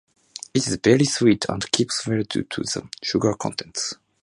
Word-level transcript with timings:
It 0.55 0.65
is 0.65 0.77
very 0.83 1.05
sweet 1.05 1.45
and 1.47 1.71
keeps 1.71 2.07
well 2.07 2.23
due 2.23 2.41
to 2.45 2.63
the 2.63 2.89
sugar 3.03 3.35
content. 3.35 3.77